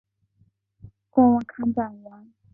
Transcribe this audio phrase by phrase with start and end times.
[1.11, 2.33] 问问看站员